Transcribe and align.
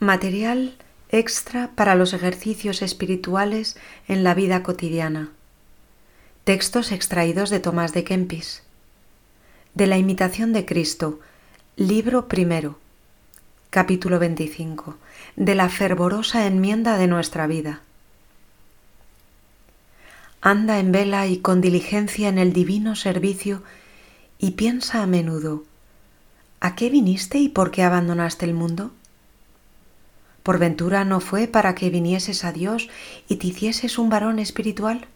Material 0.00 0.76
extra 1.08 1.72
para 1.74 1.96
los 1.96 2.12
ejercicios 2.12 2.82
espirituales 2.82 3.76
en 4.06 4.22
la 4.22 4.32
vida 4.32 4.62
cotidiana. 4.62 5.30
Textos 6.44 6.92
extraídos 6.92 7.50
de 7.50 7.58
Tomás 7.58 7.92
de 7.92 8.04
Kempis. 8.04 8.62
De 9.74 9.88
la 9.88 9.98
imitación 9.98 10.52
de 10.52 10.64
Cristo, 10.64 11.18
libro 11.74 12.28
primero, 12.28 12.78
capítulo 13.70 14.20
25. 14.20 14.96
De 15.34 15.56
la 15.56 15.68
fervorosa 15.68 16.46
enmienda 16.46 16.96
de 16.96 17.08
nuestra 17.08 17.48
vida. 17.48 17.80
Anda 20.40 20.78
en 20.78 20.92
vela 20.92 21.26
y 21.26 21.38
con 21.38 21.60
diligencia 21.60 22.28
en 22.28 22.38
el 22.38 22.52
divino 22.52 22.94
servicio 22.94 23.64
y 24.38 24.52
piensa 24.52 25.02
a 25.02 25.08
menudo, 25.08 25.64
¿a 26.60 26.76
qué 26.76 26.88
viniste 26.88 27.38
y 27.38 27.48
por 27.48 27.72
qué 27.72 27.82
abandonaste 27.82 28.46
el 28.46 28.54
mundo? 28.54 28.92
¿Por 30.48 30.58
ventura 30.58 31.04
no 31.04 31.20
fue 31.20 31.46
para 31.46 31.74
que 31.74 31.90
vinieses 31.90 32.42
a 32.42 32.52
Dios 32.52 32.88
y 33.28 33.36
te 33.36 33.48
hicieses 33.48 33.98
un 33.98 34.08
varón 34.08 34.38
espiritual? 34.38 35.06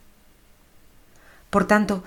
Por 1.49 1.67
tanto, 1.67 2.05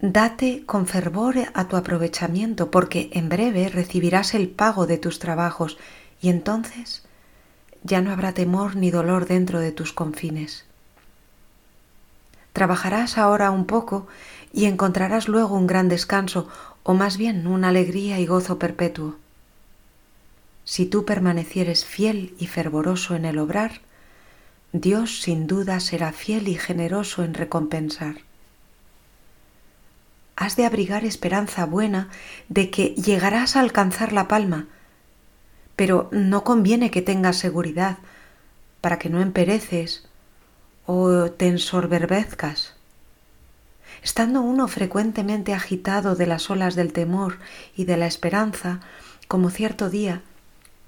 date 0.00 0.64
con 0.66 0.88
fervor 0.88 1.36
a 1.54 1.68
tu 1.68 1.76
aprovechamiento, 1.76 2.72
porque 2.72 3.10
en 3.12 3.28
breve 3.28 3.68
recibirás 3.68 4.34
el 4.34 4.48
pago 4.48 4.88
de 4.88 4.98
tus 4.98 5.20
trabajos 5.20 5.78
y 6.20 6.30
entonces 6.30 7.04
ya 7.84 8.00
no 8.00 8.10
habrá 8.10 8.32
temor 8.32 8.74
ni 8.74 8.90
dolor 8.90 9.28
dentro 9.28 9.60
de 9.60 9.70
tus 9.70 9.92
confines. 9.92 10.64
Trabajarás 12.52 13.18
ahora 13.18 13.52
un 13.52 13.66
poco 13.66 14.08
y 14.52 14.64
encontrarás 14.64 15.28
luego 15.28 15.54
un 15.54 15.68
gran 15.68 15.88
descanso, 15.88 16.48
o 16.82 16.92
más 16.92 17.18
bien 17.18 17.46
una 17.46 17.68
alegría 17.68 18.18
y 18.18 18.26
gozo 18.26 18.58
perpetuo. 18.58 19.14
Si 20.68 20.84
tú 20.84 21.06
permanecieres 21.06 21.86
fiel 21.86 22.34
y 22.38 22.46
fervoroso 22.46 23.14
en 23.14 23.24
el 23.24 23.38
obrar, 23.38 23.80
Dios 24.72 25.22
sin 25.22 25.46
duda 25.46 25.80
será 25.80 26.12
fiel 26.12 26.46
y 26.46 26.56
generoso 26.56 27.24
en 27.24 27.32
recompensar. 27.32 28.16
Has 30.36 30.56
de 30.56 30.66
abrigar 30.66 31.06
esperanza 31.06 31.64
buena 31.64 32.10
de 32.50 32.68
que 32.68 32.88
llegarás 32.88 33.56
a 33.56 33.60
alcanzar 33.60 34.12
la 34.12 34.28
palma, 34.28 34.66
pero 35.74 36.10
no 36.12 36.44
conviene 36.44 36.90
que 36.90 37.00
tengas 37.00 37.38
seguridad 37.38 37.96
para 38.82 38.98
que 38.98 39.08
no 39.08 39.22
empereces 39.22 40.06
o 40.84 41.30
te 41.30 41.48
ensorberbezcas. 41.48 42.74
Estando 44.02 44.42
uno 44.42 44.68
frecuentemente 44.68 45.54
agitado 45.54 46.14
de 46.14 46.26
las 46.26 46.50
olas 46.50 46.74
del 46.74 46.92
temor 46.92 47.38
y 47.74 47.86
de 47.86 47.96
la 47.96 48.06
esperanza, 48.06 48.80
como 49.28 49.48
cierto 49.48 49.88
día, 49.88 50.20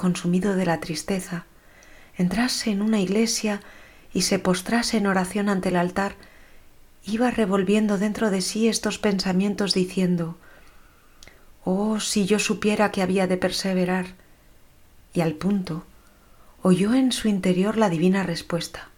consumido 0.01 0.57
de 0.57 0.65
la 0.65 0.81
tristeza, 0.81 1.45
entrase 2.17 2.71
en 2.71 2.81
una 2.81 3.01
iglesia 3.01 3.61
y 4.15 4.23
se 4.23 4.39
postrase 4.39 4.97
en 4.97 5.07
oración 5.07 5.51
ante 5.51 5.69
el 5.69 5.77
altar, 5.77 6.15
iba 7.05 7.31
revolviendo 7.31 7.99
dentro 7.99 8.31
de 8.31 8.41
sí 8.41 8.67
estos 8.67 8.97
pensamientos 8.97 9.75
diciendo, 9.75 10.39
Oh, 11.67 12.01
si 12.01 12.25
yo 12.25 12.39
supiera 12.39 12.91
que 12.91 13.03
había 13.03 13.27
de 13.27 13.37
perseverar. 13.37 14.07
Y 15.13 15.21
al 15.21 15.35
punto 15.35 15.85
oyó 16.63 16.95
en 16.95 17.13
su 17.13 17.29
interior 17.29 17.77
la 17.77 17.91
divina 17.91 18.23
respuesta. 18.23 18.89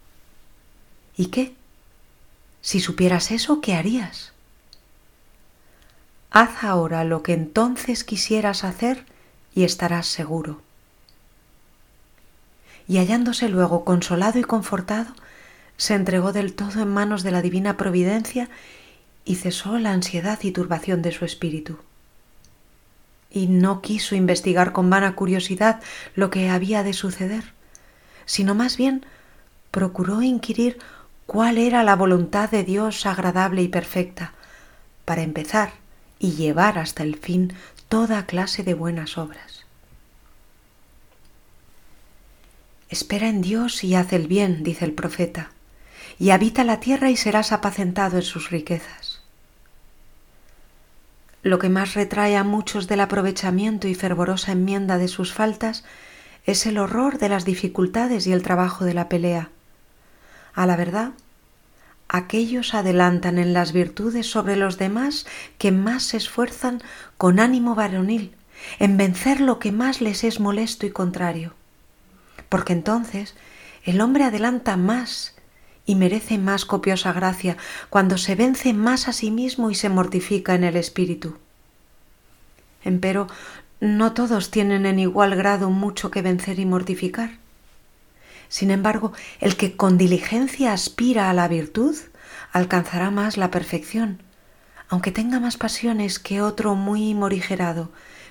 ¿Y 1.17 1.27
qué? 1.27 1.53
Si 2.61 2.79
supieras 2.79 3.33
eso, 3.33 3.61
¿qué 3.61 3.75
harías? 3.75 4.33
Haz 6.31 6.63
ahora 6.63 7.03
lo 7.03 7.25
que 7.25 7.33
entonces 7.33 8.05
quisieras 8.05 8.63
hacer 8.63 9.05
y 9.53 9.65
estarás 9.65 10.07
seguro. 10.07 10.63
Y 12.89 12.99
hallándose 12.99 13.49
luego 13.49 13.85
consolado 13.85 14.39
y 14.39 14.43
confortado, 14.43 15.15
se 15.77 15.95
entregó 15.95 16.33
del 16.33 16.55
todo 16.55 16.81
en 16.83 16.89
manos 16.89 17.23
de 17.23 17.31
la 17.31 17.43
divina 17.43 17.77
providencia 17.77 18.49
y 19.25 19.37
cesó 19.37 19.79
la 19.79 19.93
ansiedad 19.93 20.39
y 20.43 20.53
turbación 20.53 21.03
de 21.03 21.13
su 21.13 21.25
espíritu. 21.25 21.79
Y 23.31 23.47
no 23.47 23.81
quiso 23.81 24.15
investigar 24.15 24.73
con 24.73 24.91
vana 24.91 25.15
curiosidad 25.15 25.81
lo 26.15 26.31
que 26.31 26.51
había 26.51 26.83
de 26.83 26.93
suceder, 26.93 27.53
sino 28.27 28.55
más 28.55 28.77
bien 28.77 29.07
procuró 29.71 30.23
inquirir 30.23 30.79
cuál 31.27 31.57
era 31.57 31.83
la 31.83 31.97
voluntad 31.97 32.51
de 32.51 32.63
Dios 32.63 33.07
agradable 33.07 33.63
y 33.63 33.69
perfecta, 33.69 34.35
para 35.05 35.23
empezar 35.23 35.73
y 36.19 36.33
llevar 36.33 36.79
hasta 36.79 37.03
el 37.03 37.17
fin 37.17 37.55
toda 37.89 38.27
clase 38.27 38.63
de 38.63 38.75
buenas 38.75 39.19
obras. 39.19 39.67
Espera 42.93 43.29
en 43.29 43.41
Dios 43.41 43.83
y 43.83 43.97
haz 43.97 44.13
el 44.13 44.29
bien, 44.29 44.63
dice 44.63 44.85
el 44.85 44.93
profeta, 44.93 45.51
y 46.19 46.31
habita 46.31 46.63
la 46.63 46.79
tierra 46.79 47.11
y 47.11 47.17
serás 47.17 47.51
apacentado 47.51 48.19
en 48.19 48.23
sus 48.23 48.51
riquezas. 48.51 49.23
Lo 51.43 51.59
que 51.59 51.69
más 51.69 51.95
retrae 51.95 52.37
a 52.37 52.45
muchos 52.45 52.87
del 52.87 53.01
aprovechamiento 53.01 53.89
y 53.89 53.95
fervorosa 53.95 54.53
enmienda 54.53 54.99
de 54.99 55.09
sus 55.09 55.33
faltas 55.33 55.85
es 56.47 56.67
el 56.67 56.79
horror 56.79 57.19
de 57.19 57.29
las 57.29 57.45
dificultades 57.45 58.29
y 58.29 58.33
el 58.33 58.43
trabajo 58.45 58.85
de 58.85 58.95
la 58.95 59.09
pelea 59.09 59.51
a 60.55 60.67
la 60.67 60.77
verdad, 60.77 61.13
aquellos 62.09 62.75
adelantan 62.75 63.39
en 63.39 63.55
las 63.55 63.73
virtudes 63.73 64.31
sobre 64.31 64.57
los 64.57 64.77
demás 64.77 65.27
que 65.59 65.73
más 65.73 66.03
se 66.03 66.19
esfuerzan 66.19 66.83
con 67.17 67.41
ánimo 67.41 67.75
varonil 67.75 68.35
en 68.79 68.97
vencer 68.97 69.41
lo 69.41 69.59
que 69.59 69.73
más 69.73 70.01
les 70.01 70.25
es 70.25 70.41
molesto 70.41 70.87
y 70.87 70.91
contrario. 70.91 71.55
Porque 72.49 72.73
entonces 72.73 73.35
el 73.85 74.01
hombre 74.01 74.25
adelanta 74.25 74.77
más 74.77 75.35
y 75.85 75.97
merece 75.97 76.39
más 76.39 76.65
copiosa 76.65 77.13
gracia 77.13 77.57
cuando 77.91 78.19
se 78.19 78.35
vence 78.35 78.73
más 78.73 79.09
a 79.09 79.13
sí 79.13 79.31
mismo 79.31 79.71
y 79.71 79.75
se 79.75 79.89
mortifica 79.89 80.55
en 80.55 80.65
el 80.65 80.77
espíritu. 80.77 81.37
Empero 82.85 83.27
no 83.81 84.13
todos 84.13 84.51
tienen 84.51 84.87
en 84.87 85.01
igual 85.01 85.35
grado 85.35 85.71
mucho 85.71 86.11
que 86.11 86.23
vencer 86.23 86.61
y 86.61 86.67
mortificar. 86.67 87.39
Sin 88.49 88.71
embargo, 88.71 89.13
el 89.41 89.57
que 89.57 89.77
con 89.77 89.99
diligencia 89.99 90.73
aspira 90.73 91.31
a 91.31 91.33
la 91.33 91.49
virtud 91.49 91.97
alcanzará 92.53 93.11
más 93.11 93.37
la 93.37 93.51
perfección, 93.51 94.23
aunque 94.89 95.11
tenga 95.11 95.41
más 95.41 95.57
pasiones 95.57 96.19
que 96.19 96.43
otro 96.43 96.75
muy 96.75 97.15
morigerado, 97.15 97.91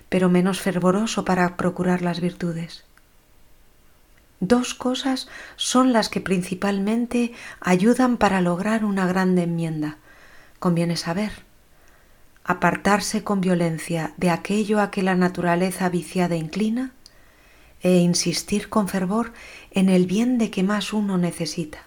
pero 0.10 0.30
menos 0.30 0.62
fervoroso 0.62 1.26
para 1.26 1.58
procurar 1.58 2.02
las 2.02 2.22
virtudes. 2.22 2.86
Dos 4.42 4.74
cosas 4.74 5.28
son 5.56 5.94
las 5.94 6.10
que 6.10 6.20
principalmente 6.20 7.32
ayudan 7.60 8.18
para 8.18 8.42
lograr 8.42 8.84
una 8.84 9.06
grande 9.06 9.44
enmienda. 9.44 9.98
Conviene 10.58 10.98
saber 10.98 11.32
apartarse 12.44 13.24
con 13.24 13.40
violencia 13.40 14.14
de 14.18 14.32
aquello 14.32 14.82
a 14.82 14.90
que 14.90 15.04
la 15.04 15.14
naturaleza 15.14 15.90
viciada 15.90 16.36
inclina 16.36 16.92
e 17.82 17.98
insistir 17.98 18.68
con 18.68 18.88
fervor 18.88 19.32
en 19.70 19.90
el 19.90 20.08
bien 20.08 20.40
de 20.40 20.50
que 20.50 20.64
más 20.64 20.92
uno 20.92 21.20
necesita. 21.20 21.84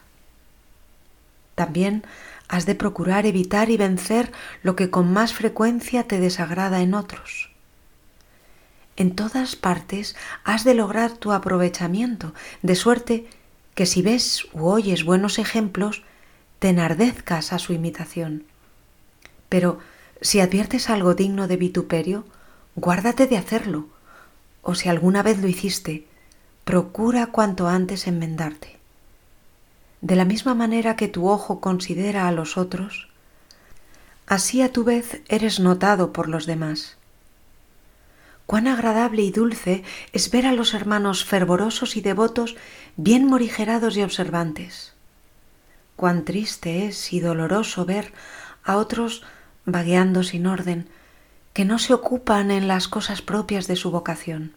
También 1.57 2.05
has 2.49 2.67
de 2.67 2.77
procurar 2.77 3.27
evitar 3.27 3.69
y 3.69 3.77
vencer 3.77 4.31
lo 4.63 4.77
que 4.77 4.91
con 4.91 5.13
más 5.13 5.35
frecuencia 5.35 6.05
te 6.05 6.21
desagrada 6.21 6.83
en 6.83 6.95
otros. 6.95 7.54
En 8.97 9.17
todas 9.17 9.57
partes 9.57 10.15
has 10.45 10.65
de 10.65 10.75
lograr 10.75 11.13
tu 11.13 11.33
aprovechamiento, 11.33 12.33
de 12.63 12.77
suerte 12.77 13.27
que 13.75 13.87
si 13.87 14.03
ves 14.03 14.47
u 14.53 14.67
oyes 14.67 15.05
buenos 15.05 15.39
ejemplos, 15.39 16.03
te 16.61 16.69
enardezcas 16.69 17.53
a 17.53 17.59
su 17.59 17.73
imitación. 17.73 18.45
Pero 19.49 19.81
si 20.21 20.41
adviertes 20.41 20.91
algo 20.91 21.15
digno 21.15 21.49
de 21.49 21.57
vituperio, 21.57 22.25
guárdate 22.77 23.27
de 23.27 23.37
hacerlo, 23.37 23.89
o 24.63 24.75
si 24.75 24.89
alguna 24.89 25.23
vez 25.23 25.39
lo 25.41 25.49
hiciste, 25.49 26.07
procura 26.65 27.27
cuanto 27.27 27.69
antes 27.69 28.07
enmendarte. 28.07 28.79
De 30.01 30.17
la 30.17 30.25
misma 30.25 30.55
manera 30.55 30.97
que 30.97 31.09
tu 31.09 31.29
ojo 31.29 31.61
considera 31.61 32.29
a 32.29 32.33
los 32.33 32.57
otros, 32.57 33.09
así 34.27 34.63
a 34.63 34.73
tu 34.73 34.85
vez 34.85 35.21
eres 35.29 35.61
notado 35.61 36.13
por 36.13 36.29
los 36.29 36.47
demás. 36.47 36.97
Cuán 38.47 38.69
agradable 38.69 39.23
y 39.23 39.31
dulce 39.31 39.83
es 40.13 40.31
ver 40.31 40.47
a 40.47 40.53
los 40.53 40.75
hermanos 40.75 41.25
fervorosos 41.25 41.97
y 41.97 42.01
devotos 42.01 42.57
bien 42.97 43.27
morigerados 43.27 43.97
y 43.97 44.03
observantes. 44.03 44.93
Cuán 45.97 46.25
triste 46.25 46.87
es 46.87 47.13
y 47.13 47.21
doloroso 47.21 47.85
ver 47.85 48.13
a 48.63 48.77
otros 48.77 49.23
vagueando 49.65 50.23
sin 50.23 50.47
orden, 50.47 50.89
que 51.53 51.65
no 51.65 51.79
se 51.79 51.95
ocupan 51.95 52.51
en 52.51 52.69
las 52.69 52.89
cosas 52.89 53.23
propias 53.23 53.67
de 53.67 53.77
su 53.77 53.91
vocación. 53.91 54.53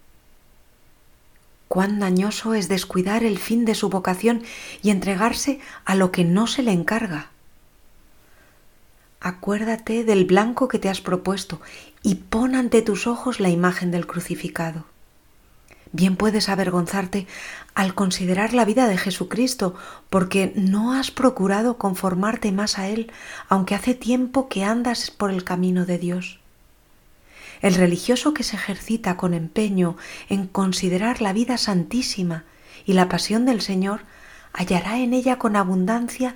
Cuán 1.67 1.99
dañoso 1.99 2.53
es 2.53 2.69
descuidar 2.69 3.23
el 3.23 3.37
fin 3.37 3.65
de 3.65 3.75
su 3.75 3.89
vocación 3.89 4.43
y 4.81 4.89
entregarse 4.89 5.59
a 5.85 5.95
lo 5.95 6.11
que 6.11 6.23
no 6.23 6.47
se 6.47 6.63
le 6.63 6.71
encarga. 6.71 7.29
Acuérdate 9.27 10.05
del 10.05 10.23
blanco 10.23 10.69
que 10.69 10.79
te 10.79 10.87
has 10.87 11.01
propuesto 11.01 11.59
y 12.01 12.15
pon 12.15 12.55
ante 12.55 12.81
tus 12.81 13.07
ojos 13.07 13.41
la 13.41 13.49
imagen 13.49 13.91
del 13.91 14.07
crucificado. 14.07 14.85
Bien 15.91 16.15
puedes 16.15 16.47
avergonzarte 16.47 17.27
al 17.75 17.93
considerar 17.93 18.53
la 18.53 18.63
vida 18.63 18.87
de 18.87 18.97
Jesucristo, 18.97 19.75
porque 20.09 20.53
no 20.55 20.93
has 20.93 21.11
procurado 21.11 21.77
conformarte 21.77 22.53
más 22.53 22.79
a 22.79 22.87
Él, 22.87 23.11
aunque 23.49 23.75
hace 23.75 23.95
tiempo 23.95 24.47
que 24.47 24.63
andas 24.63 25.11
por 25.11 25.29
el 25.29 25.43
camino 25.43 25.85
de 25.85 25.97
Dios. 25.97 26.39
El 27.61 27.73
religioso 27.75 28.33
que 28.33 28.43
se 28.43 28.55
ejercita 28.55 29.17
con 29.17 29.33
empeño 29.33 29.97
en 30.29 30.47
considerar 30.47 31.21
la 31.21 31.33
vida 31.33 31.57
santísima 31.57 32.45
y 32.85 32.93
la 32.93 33.09
pasión 33.09 33.45
del 33.45 33.59
Señor 33.59 34.03
hallará 34.53 34.99
en 34.99 35.13
ella 35.13 35.37
con 35.37 35.57
abundancia 35.57 36.33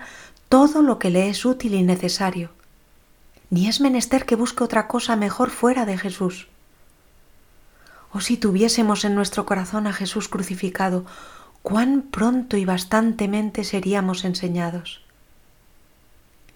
todo 0.50 0.82
lo 0.82 1.00
que 1.00 1.10
le 1.10 1.30
es 1.30 1.46
útil 1.46 1.74
y 1.76 1.84
necesario. 1.84 2.50
Ni 3.52 3.68
es 3.68 3.82
menester 3.82 4.26
que 4.26 4.36
busque 4.36 4.64
otra 4.64 4.88
cosa 4.88 5.16
mejor 5.16 5.50
fuera 5.52 5.86
de 5.86 5.98
Jesús. 5.98 6.48
Oh 8.14 8.22
si 8.22 8.38
tuviésemos 8.38 9.06
en 9.06 9.14
nuestro 9.14 9.46
corazón 9.46 9.88
a 9.88 9.94
Jesús 9.94 10.30
crucificado, 10.30 11.06
cuán 11.62 12.02
pronto 12.02 12.56
y 12.58 12.64
bastantemente 12.64 13.66
seríamos 13.66 14.24
enseñados. 14.24 15.02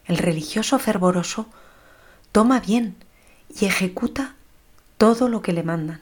El 0.06 0.18
religioso 0.18 0.80
fervoroso 0.80 1.48
toma 2.32 2.62
bien 2.62 2.96
y 3.50 3.66
ejecuta 3.66 4.36
todo 4.98 5.28
lo 5.28 5.42
que 5.42 5.52
le 5.52 5.64
mandan. 5.64 6.02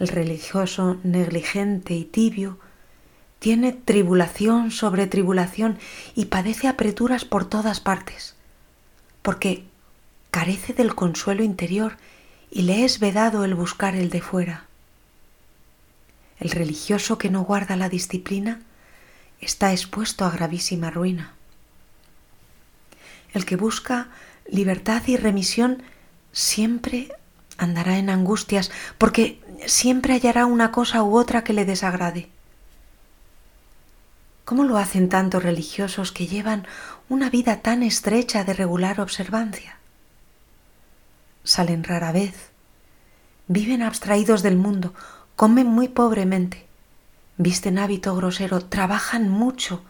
El 0.00 0.08
religioso 0.08 0.96
negligente 1.04 1.94
y 1.94 2.04
tibio 2.04 2.58
tiene 3.38 3.72
tribulación 3.72 4.72
sobre 4.72 5.06
tribulación 5.06 5.78
y 6.16 6.26
padece 6.26 6.66
apreturas 6.66 7.24
por 7.24 7.44
todas 7.44 7.78
partes, 7.78 8.34
porque 9.22 9.64
carece 10.30 10.72
del 10.72 10.94
consuelo 10.94 11.42
interior 11.42 11.96
y 12.50 12.62
le 12.62 12.84
es 12.84 12.98
vedado 13.00 13.44
el 13.44 13.54
buscar 13.54 13.94
el 13.94 14.10
de 14.10 14.20
fuera. 14.20 14.64
El 16.38 16.50
religioso 16.50 17.18
que 17.18 17.30
no 17.30 17.42
guarda 17.42 17.76
la 17.76 17.88
disciplina 17.88 18.60
está 19.40 19.72
expuesto 19.72 20.24
a 20.24 20.30
gravísima 20.30 20.90
ruina. 20.90 21.34
El 23.32 23.44
que 23.44 23.56
busca 23.56 24.08
libertad 24.48 25.02
y 25.06 25.16
remisión 25.16 25.82
siempre 26.32 27.12
andará 27.56 27.98
en 27.98 28.08
angustias 28.08 28.70
porque 28.96 29.40
siempre 29.66 30.14
hallará 30.14 30.46
una 30.46 30.72
cosa 30.72 31.02
u 31.02 31.16
otra 31.16 31.44
que 31.44 31.52
le 31.52 31.64
desagrade. 31.64 32.28
¿Cómo 34.48 34.64
lo 34.64 34.78
hacen 34.78 35.10
tantos 35.10 35.42
religiosos 35.42 36.10
que 36.10 36.26
llevan 36.26 36.66
una 37.10 37.28
vida 37.28 37.60
tan 37.60 37.82
estrecha 37.82 38.44
de 38.44 38.54
regular 38.54 38.98
observancia? 38.98 39.76
Salen 41.44 41.84
rara 41.84 42.12
vez, 42.12 42.32
viven 43.46 43.82
abstraídos 43.82 44.42
del 44.42 44.56
mundo, 44.56 44.94
comen 45.36 45.66
muy 45.66 45.88
pobremente, 45.88 46.66
visten 47.36 47.78
hábito 47.78 48.16
grosero, 48.16 48.64
trabajan 48.64 49.28
mucho, 49.28 49.82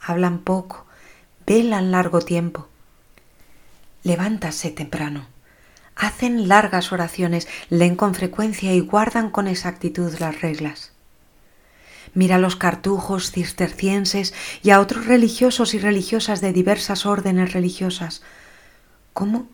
hablan 0.00 0.38
poco, 0.38 0.86
velan 1.44 1.90
largo 1.90 2.20
tiempo. 2.20 2.68
Levántase 4.04 4.70
temprano 4.70 5.26
hacen 5.96 6.46
largas 6.46 6.92
oraciones, 6.92 7.48
leen 7.68 7.96
con 7.96 8.14
frecuencia 8.14 8.72
y 8.72 8.78
guardan 8.78 9.30
con 9.30 9.48
exactitud 9.48 10.16
las 10.20 10.40
reglas. 10.40 10.92
Mira 12.18 12.34
a 12.34 12.38
los 12.40 12.56
cartujos 12.56 13.30
cistercienses 13.30 14.34
y 14.64 14.70
a 14.70 14.80
otros 14.80 15.06
religiosos 15.06 15.72
y 15.74 15.78
religiosas 15.78 16.40
de 16.40 16.52
diversas 16.52 17.06
órdenes 17.06 17.52
religiosas, 17.52 18.22
cómo 19.12 19.46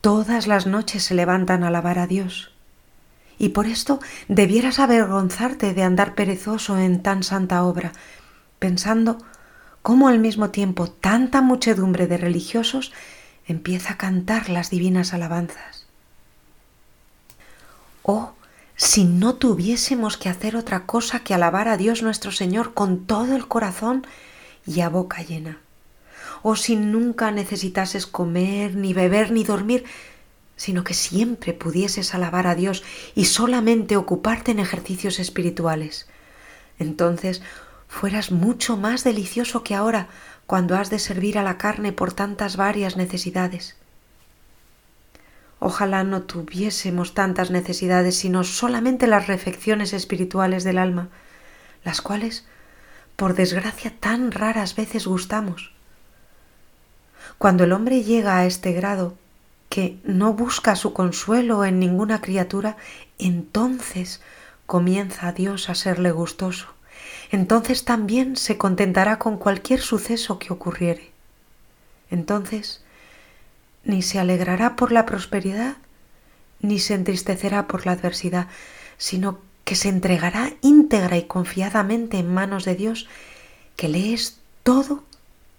todas 0.00 0.48
las 0.48 0.66
noches 0.66 1.04
se 1.04 1.14
levantan 1.14 1.62
a 1.62 1.68
alabar 1.68 2.00
a 2.00 2.08
Dios. 2.08 2.50
Y 3.38 3.50
por 3.50 3.66
esto 3.66 4.00
debieras 4.26 4.80
avergonzarte 4.80 5.72
de 5.72 5.84
andar 5.84 6.16
perezoso 6.16 6.76
en 6.76 7.04
tan 7.04 7.22
santa 7.22 7.62
obra, 7.62 7.92
pensando 8.58 9.18
cómo 9.80 10.08
al 10.08 10.18
mismo 10.18 10.50
tiempo 10.50 10.90
tanta 10.90 11.40
muchedumbre 11.40 12.08
de 12.08 12.16
religiosos 12.16 12.90
empieza 13.46 13.92
a 13.92 13.96
cantar 13.96 14.48
las 14.48 14.70
divinas 14.70 15.14
alabanzas. 15.14 15.86
Oh, 18.02 18.32
si 18.82 19.04
no 19.04 19.34
tuviésemos 19.34 20.16
que 20.16 20.30
hacer 20.30 20.56
otra 20.56 20.86
cosa 20.86 21.20
que 21.20 21.34
alabar 21.34 21.68
a 21.68 21.76
Dios 21.76 22.02
nuestro 22.02 22.32
Señor 22.32 22.72
con 22.72 23.04
todo 23.04 23.36
el 23.36 23.46
corazón 23.46 24.06
y 24.66 24.80
a 24.80 24.88
boca 24.88 25.22
llena. 25.22 25.58
Oh, 26.42 26.56
si 26.56 26.76
nunca 26.76 27.30
necesitases 27.30 28.06
comer, 28.06 28.74
ni 28.76 28.94
beber, 28.94 29.32
ni 29.32 29.44
dormir, 29.44 29.84
sino 30.56 30.82
que 30.82 30.94
siempre 30.94 31.52
pudieses 31.52 32.14
alabar 32.14 32.46
a 32.46 32.54
Dios 32.54 32.82
y 33.14 33.26
solamente 33.26 33.98
ocuparte 33.98 34.52
en 34.52 34.60
ejercicios 34.60 35.18
espirituales. 35.18 36.08
Entonces 36.78 37.42
fueras 37.86 38.30
mucho 38.32 38.78
más 38.78 39.04
delicioso 39.04 39.62
que 39.62 39.74
ahora, 39.74 40.08
cuando 40.46 40.74
has 40.74 40.88
de 40.88 41.00
servir 41.00 41.36
a 41.36 41.42
la 41.42 41.58
carne 41.58 41.92
por 41.92 42.14
tantas 42.14 42.56
varias 42.56 42.96
necesidades. 42.96 43.76
Ojalá 45.60 46.02
no 46.02 46.22
tuviésemos 46.22 47.14
tantas 47.14 47.50
necesidades, 47.50 48.16
sino 48.16 48.42
solamente 48.42 49.06
las 49.06 49.28
refecciones 49.28 49.92
espirituales 49.92 50.64
del 50.64 50.78
alma, 50.78 51.08
las 51.84 52.00
cuales, 52.00 52.44
por 53.14 53.34
desgracia, 53.34 53.94
tan 54.00 54.32
raras 54.32 54.74
veces 54.74 55.06
gustamos. 55.06 55.72
Cuando 57.38 57.62
el 57.64 57.72
hombre 57.72 58.02
llega 58.02 58.38
a 58.38 58.46
este 58.46 58.72
grado, 58.72 59.14
que 59.68 59.98
no 60.02 60.32
busca 60.32 60.74
su 60.74 60.92
consuelo 60.92 61.64
en 61.64 61.78
ninguna 61.78 62.20
criatura, 62.20 62.76
entonces 63.18 64.20
comienza 64.66 65.32
Dios 65.32 65.70
a 65.70 65.76
serle 65.76 66.10
gustoso 66.10 66.74
entonces 67.30 67.84
también 67.84 68.36
se 68.36 68.58
contentará 68.58 69.18
con 69.18 69.36
cualquier 69.36 69.80
suceso 69.80 70.38
que 70.38 70.52
ocurriere. 70.52 71.10
Entonces 72.10 72.82
ni 73.84 74.02
se 74.02 74.18
alegrará 74.18 74.76
por 74.76 74.92
la 74.92 75.06
prosperidad, 75.06 75.76
ni 76.60 76.78
se 76.78 76.94
entristecerá 76.94 77.66
por 77.66 77.86
la 77.86 77.92
adversidad, 77.92 78.48
sino 78.98 79.38
que 79.64 79.76
se 79.76 79.88
entregará 79.88 80.52
íntegra 80.62 81.16
y 81.16 81.24
confiadamente 81.24 82.18
en 82.18 82.32
manos 82.32 82.64
de 82.64 82.74
Dios, 82.74 83.08
que 83.76 83.88
le 83.88 84.12
es 84.12 84.40
todo 84.62 85.04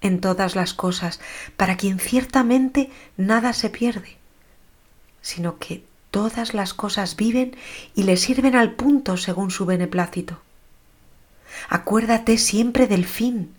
en 0.01 0.19
todas 0.19 0.55
las 0.55 0.73
cosas, 0.73 1.19
para 1.57 1.77
quien 1.77 1.99
ciertamente 1.99 2.89
nada 3.17 3.53
se 3.53 3.69
pierde, 3.69 4.17
sino 5.21 5.57
que 5.59 5.83
todas 6.11 6.53
las 6.53 6.73
cosas 6.73 7.15
viven 7.15 7.55
y 7.95 8.03
le 8.03 8.17
sirven 8.17 8.55
al 8.55 8.73
punto 8.73 9.17
según 9.17 9.49
su 9.49 9.65
beneplácito. 9.65 10.41
Acuérdate 11.69 12.37
siempre 12.37 12.87
del 12.87 13.05
fin 13.05 13.53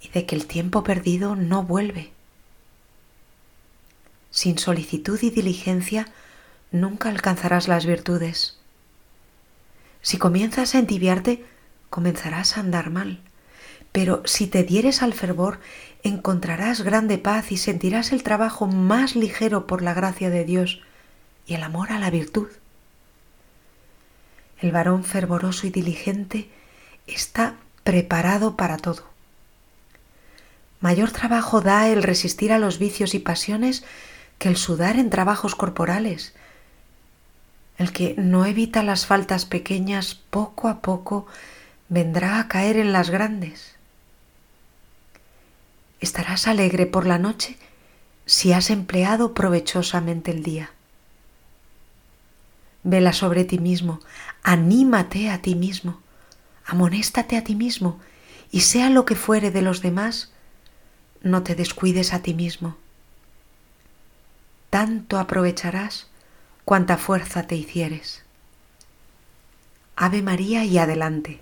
y 0.00 0.08
de 0.08 0.26
que 0.26 0.36
el 0.36 0.46
tiempo 0.46 0.82
perdido 0.82 1.36
no 1.36 1.62
vuelve. 1.62 2.13
Sin 4.44 4.58
solicitud 4.58 5.18
y 5.22 5.30
diligencia 5.30 6.06
nunca 6.70 7.08
alcanzarás 7.08 7.66
las 7.66 7.86
virtudes. 7.86 8.58
Si 10.02 10.18
comienzas 10.18 10.74
a 10.74 10.80
entibiarte, 10.80 11.46
comenzarás 11.88 12.58
a 12.58 12.60
andar 12.60 12.90
mal. 12.90 13.22
Pero 13.90 14.20
si 14.26 14.46
te 14.46 14.62
dieres 14.62 15.00
al 15.00 15.14
fervor, 15.14 15.60
encontrarás 16.02 16.82
grande 16.82 17.16
paz 17.16 17.52
y 17.52 17.56
sentirás 17.56 18.12
el 18.12 18.22
trabajo 18.22 18.66
más 18.66 19.16
ligero 19.16 19.66
por 19.66 19.80
la 19.80 19.94
gracia 19.94 20.28
de 20.28 20.44
Dios 20.44 20.82
y 21.46 21.54
el 21.54 21.62
amor 21.62 21.90
a 21.90 21.98
la 21.98 22.10
virtud. 22.10 22.48
El 24.60 24.72
varón 24.72 25.04
fervoroso 25.04 25.66
y 25.66 25.70
diligente 25.70 26.50
está 27.06 27.54
preparado 27.82 28.58
para 28.58 28.76
todo. 28.76 29.04
Mayor 30.82 31.12
trabajo 31.12 31.62
da 31.62 31.88
el 31.88 32.02
resistir 32.02 32.52
a 32.52 32.58
los 32.58 32.78
vicios 32.78 33.14
y 33.14 33.20
pasiones 33.20 33.84
que 34.38 34.48
el 34.48 34.56
sudar 34.56 34.96
en 34.98 35.10
trabajos 35.10 35.54
corporales. 35.54 36.34
El 37.78 37.92
que 37.92 38.14
no 38.16 38.46
evita 38.46 38.82
las 38.82 39.06
faltas 39.06 39.46
pequeñas 39.46 40.14
poco 40.14 40.68
a 40.68 40.80
poco 40.80 41.26
vendrá 41.88 42.38
a 42.38 42.48
caer 42.48 42.76
en 42.76 42.92
las 42.92 43.10
grandes. 43.10 43.76
Estarás 46.00 46.46
alegre 46.46 46.86
por 46.86 47.06
la 47.06 47.18
noche 47.18 47.56
si 48.26 48.52
has 48.52 48.70
empleado 48.70 49.34
provechosamente 49.34 50.30
el 50.30 50.42
día. 50.42 50.70
Vela 52.82 53.12
sobre 53.12 53.44
ti 53.44 53.58
mismo, 53.58 54.00
anímate 54.42 55.30
a 55.30 55.40
ti 55.40 55.54
mismo 55.54 56.04
amonéstate 56.64 57.36
a 57.36 57.44
ti 57.44 57.54
mismo 57.54 58.00
y 58.50 58.60
sea 58.60 58.90
lo 58.90 59.04
que 59.04 59.16
fuere 59.16 59.50
de 59.50 59.62
los 59.62 59.82
demás, 59.82 60.32
no 61.22 61.42
te 61.42 61.54
descuides 61.54 62.12
a 62.12 62.20
ti 62.20 62.34
mismo. 62.34 62.76
Tanto 64.74 65.20
aprovecharás 65.20 66.08
cuanta 66.64 66.96
fuerza 66.96 67.44
te 67.44 67.54
hicieres. 67.54 68.24
Ave 69.94 70.20
María 70.20 70.64
y 70.64 70.78
adelante. 70.78 71.38